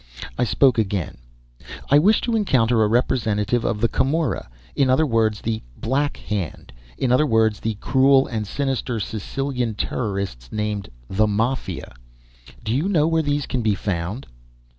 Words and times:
I 0.35 0.45
spoke 0.45 0.79
again: 0.79 1.19
"I 1.91 1.99
wish 1.99 2.21
to 2.21 2.35
encounter 2.35 2.81
a 2.81 2.87
representative 2.87 3.63
of 3.63 3.81
the 3.81 3.87
Camorra, 3.87 4.49
in 4.75 4.89
other 4.89 5.05
words 5.05 5.41
the 5.41 5.61
Black 5.77 6.17
Hand, 6.17 6.73
in 6.97 7.11
other 7.11 7.27
words 7.27 7.59
the 7.59 7.75
cruel 7.75 8.25
and 8.25 8.47
sinister 8.47 8.99
Sicilian 8.99 9.75
terrorists 9.75 10.51
named 10.51 10.89
the 11.07 11.27
Mafia. 11.27 11.93
Do 12.63 12.73
you 12.73 12.89
know 12.89 13.05
where 13.05 13.21
these 13.21 13.45
can 13.45 13.61
be 13.61 13.75
found?" 13.75 14.25